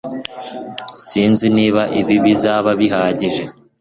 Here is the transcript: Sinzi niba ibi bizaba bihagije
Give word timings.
Sinzi 1.05 1.45
niba 1.57 1.81
ibi 1.99 2.15
bizaba 2.25 2.69
bihagije 2.79 3.43